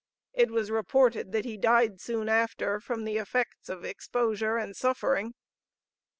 It 0.33 0.49
was 0.49 0.71
reported 0.71 1.31
that 1.31 1.45
he 1.45 1.57
died 1.57 2.01
soon 2.01 2.27
after 2.27 2.79
from 2.79 3.03
the 3.03 3.19
effects 3.19 3.69
of 3.69 3.85
exposure 3.85 4.57
and 4.57 4.75
suffering. 4.75 5.35